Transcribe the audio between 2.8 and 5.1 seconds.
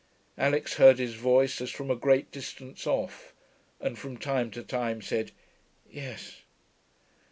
off, and from time to time